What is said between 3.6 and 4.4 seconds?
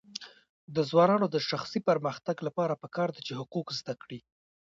زده کړي.